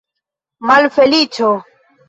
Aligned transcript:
Malfeliĉo! 0.69 1.53